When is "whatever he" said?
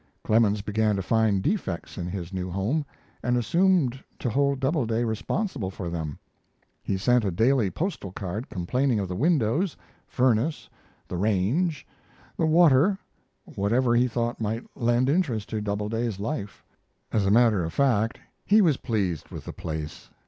13.45-14.07